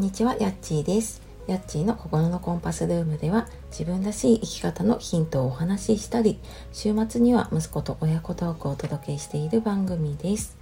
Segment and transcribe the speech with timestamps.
[0.00, 1.20] んにちは、やっちーです。
[1.46, 6.38] やっちーの心のコンパスルームでは自分らしい生き方のヒントをお話ししたり、
[6.72, 10.56] 週末には息子と親子トークをお届けしている番組です。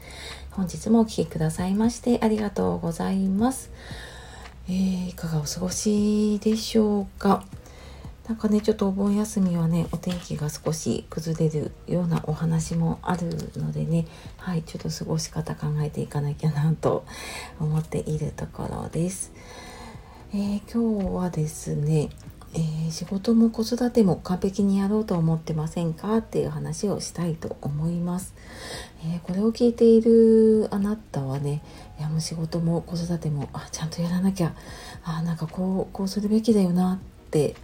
[0.50, 3.70] 本日もお聴きくださいましてありがとうございます。
[4.68, 7.44] えー、いかがお過ごしでしょうか？
[8.28, 14.06] なんかねちょっとお盆休みはねお天気が少し崩れるようなお話もあるのでね
[14.36, 17.06] はいちょっと過ごし方考えていかなきゃなと
[17.58, 19.32] 思っているところです。
[20.34, 22.10] えー、今日はですね、
[22.52, 28.34] えー、仕事も子育ても完璧にやろうと思ってませんかっていう話をしたいと思います。
[29.04, 31.62] えー、これを聞いているあなたはね
[31.98, 34.54] いやもう仕事も子育てもあちゃんとやらなきゃ
[35.02, 37.54] あなんかこうこうするべきだよなって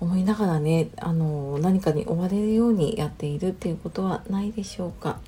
[0.00, 5.18] 思いながらねあの何かに追われるようにやっているっていうことはないでしょうか。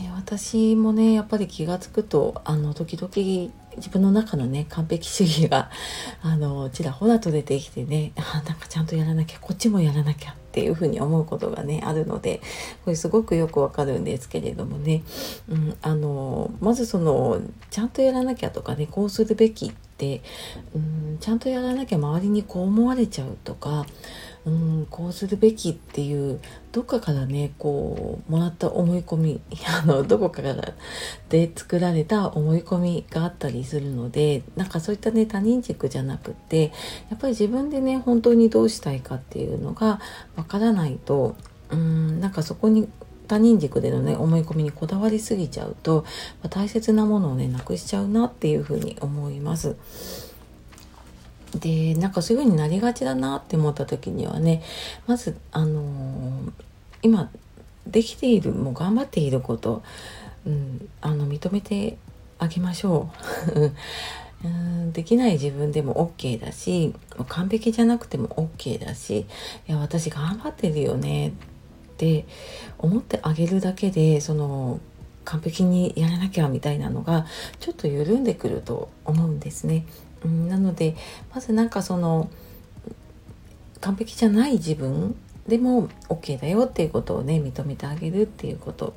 [0.00, 5.70] えー、私もねやっぱり気が付くとあの時々自分の中のね完璧主義が
[6.22, 12.42] あのちらほらと出てきてねあなんかちゃんとやらなきゃこっちもやらなきゃっていうふうに思うことがねあるので
[12.84, 15.02] これすごくよくわかるんですけれどもね、
[15.48, 20.22] うん、あのまずそのちゃんとやらなきゃとかねこうするべきって
[20.74, 23.86] うんちゃんとやらなきゃ周りにこう思われちゃうとか
[24.44, 26.40] うんこうするべきっていう
[26.72, 30.74] どっかからねこうもらった思い込み あのどこかから
[31.28, 36.72] で作られた思い込みがあったりするのでなんかそういったね他人軸じゃなくって
[37.08, 40.00] やっぱり自分でね本当にどうしたいかっていうのが
[40.34, 41.36] わからないと
[41.70, 42.88] うんなんかそこに
[43.28, 46.04] 他人軸でのね思い込みにこだわりすぎちゃうと、
[46.42, 49.76] まあ、大切なものをねなくしちゃうなっていうふうに思います。
[51.58, 54.62] でなんかそういう風になりがちだなって思った時にはね
[55.06, 56.52] まずあのー、
[57.02, 57.30] 今
[57.86, 59.82] できているもう頑張っていること、
[60.46, 61.98] うん、あの認めて
[62.38, 63.10] あげましょ
[63.54, 63.72] う。
[64.44, 66.92] うんできない自分でも OK だし
[67.28, 68.26] 完璧じゃなくても
[68.58, 69.20] OK だし
[69.68, 71.32] いや私頑張ってるよね
[72.02, 72.26] って
[72.78, 74.80] 思ってあげるだけでその
[75.24, 77.26] 完璧にやらなきゃみたいなのが
[77.60, 79.86] ちょっと緩んでくると思うんですね。
[80.24, 80.96] うん、なので
[81.32, 82.28] まずなんかその
[83.80, 85.14] 完璧じゃない自分
[85.46, 88.94] でも OK だよっていうことをね認めてあげるっていうこと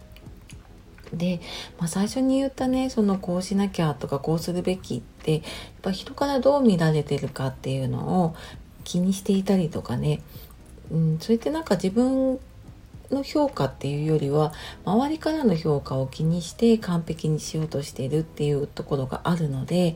[1.14, 1.42] で、
[1.78, 5.42] まあ、最初に言ったねそのこうしなきゃとかこうするべきってやっ
[5.84, 8.36] ぱ人からどう見られてるかっていうのを
[8.84, 10.22] 気にしていたりとかね、
[10.92, 12.40] うん、それってなんか自分
[13.12, 14.54] の評価っていうよりは
[14.86, 19.88] 周りからの評価を気にして完璧にしようとしているっていうところがあるので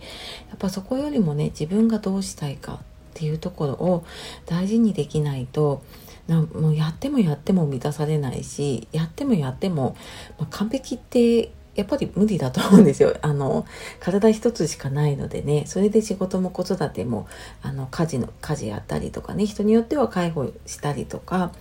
[0.49, 2.77] やっぱそこよりもね自分がどうしたいかっ
[3.13, 4.05] ていうところを
[4.45, 5.83] 大事にできないと
[6.27, 9.95] なもうやってもやっても満たされないしやってもやっても、
[10.37, 13.15] まあ、完璧ってやっぱり無理だと思うんですよ。
[13.23, 13.65] あの、
[13.99, 17.27] 体一つしかないのでね、それで仕事も子育ても、
[17.61, 21.51] あの、家事の、家事やったりとかね、人によっては介護したりとか、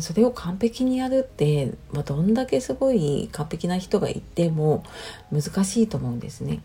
[0.00, 4.82] それを完璧にやるって、まあ、どんだけすごい完璧な人がいても
[5.30, 6.60] 難しいと思うんですね。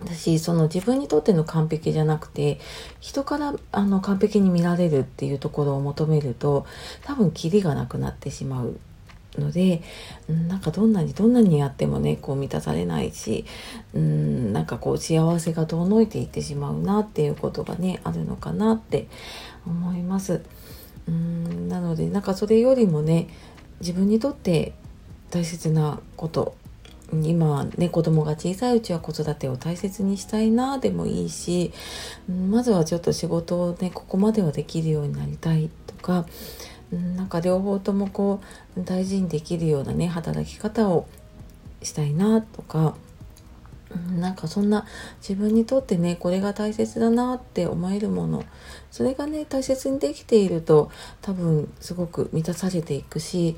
[0.00, 2.60] 私その自分にとっての完璧じゃなくて
[3.00, 6.66] 人からあの完璧に見られるっていうところを求めると
[7.02, 8.78] 多分キリがなくなってしまう
[9.38, 9.82] ので
[10.28, 13.44] なんかどんなにどんなにやってもねこう満たされないし
[13.94, 19.06] うんなんかこう幸せが遠のいていってしまうなっていうことがねあるのかなって
[19.66, 20.42] 思います。
[21.06, 23.28] うんなのでなんかそれよりもね
[23.80, 24.74] 自分にとって
[25.30, 26.54] 大切なこと
[27.12, 31.72] 今ね子供が小さいうちは子育てを大切にしたいなでもいいし
[32.28, 36.26] まずはちょっと仕事をねここまではできるようになりたいとか
[36.90, 38.40] なんか両方ともこ
[38.76, 41.06] う大事にできるようなね働き方を
[41.82, 42.94] したいなとか
[44.18, 44.86] なんかそんな
[45.20, 48.44] 自分にとってねこれが大切だなって思えるもの
[48.90, 50.90] それがね大切にできていると
[51.22, 53.56] 多分すごく満たされていくし、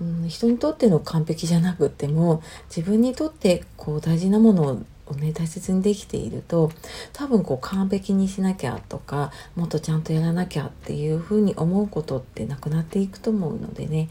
[0.00, 2.42] うん、人にとっての完璧じゃなくっても
[2.74, 6.70] 自分にとってこう大事なものををね大切にできていると
[7.12, 14.08] 多分こう完璧にしなきゃとかもっとちゃんとやらなきゃっていうふうに思うことってなくなっていくと思うのでね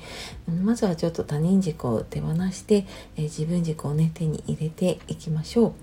[0.63, 5.73] まずはちょっと他人軸を手放して、えー、自分軸をね手に入れていきましょう。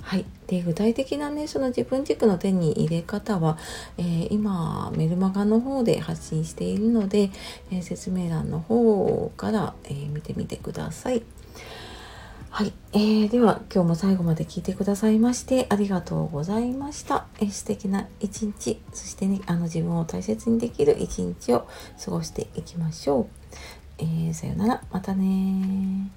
[0.00, 3.58] はい、で具体的なねその自分軸の手に入れ方は、
[3.98, 7.30] えー、今メルマガの方で発信しているので、
[7.70, 11.22] えー、説明欄の方から、え見てみてください。
[12.50, 17.26] はい、えー、では今日も最後まで聞いてくださいましてありがとうございました。
[17.40, 21.68] えー、素敵な一日、そしてね、あの自分を大切にできる一日を
[22.04, 23.26] 過ごしていきましょう。
[23.98, 26.10] えー、さよなら、またね